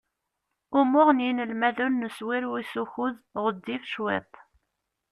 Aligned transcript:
Umuɣ 0.79 1.07
n 1.11 1.23
yinelmaden 1.25 1.93
n 2.03 2.07
uswir 2.07 2.43
wis 2.51 2.73
ukkuẓ 2.83 3.17
ɣezzif 3.43 3.83
cwiṭ. 3.93 4.31